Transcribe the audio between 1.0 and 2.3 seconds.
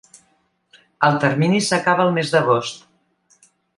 El termini s’acaba el